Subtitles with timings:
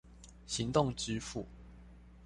[0.47, 1.45] 行動支付